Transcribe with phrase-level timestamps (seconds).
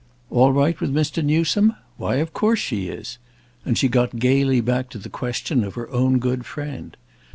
[0.31, 1.23] "All right with Mr.
[1.23, 1.75] Newsome?
[1.97, 6.17] Why of course she is!"—and she got gaily back to the question of her own
[6.17, 6.97] good friend.